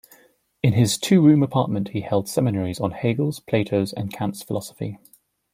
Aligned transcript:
In 0.63 0.73
his 0.73 0.97
two-room 0.97 1.43
apartment 1.43 1.89
he 1.89 2.01
held 2.01 2.27
seminaries 2.27 2.79
on 2.79 2.89
Hegel's, 2.89 3.39
Plato's 3.39 3.93
and 3.93 4.11
Kant's 4.11 4.41
philosophy. 4.41 4.97